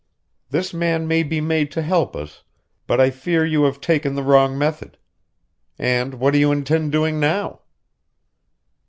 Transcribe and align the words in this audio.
This 0.49 0.73
man 0.73 1.07
may 1.07 1.21
be 1.21 1.39
made 1.41 1.69
to 1.73 1.83
help 1.83 2.15
us, 2.15 2.41
but 2.87 2.99
I 2.99 3.11
fear 3.11 3.45
you 3.45 3.65
have 3.65 3.79
taken 3.79 4.15
the 4.15 4.23
wrong 4.23 4.57
method. 4.57 4.97
And 5.77 6.15
what 6.15 6.33
do 6.33 6.39
you 6.39 6.51
intend 6.51 6.91
doing 6.91 7.19
now?" 7.19 7.59